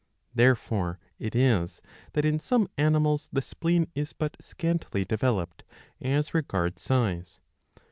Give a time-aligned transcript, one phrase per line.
[0.33, 1.79] Therefore it is
[2.13, 5.63] that in some animals the spleen is but scantily developed
[6.01, 7.39] as regards size.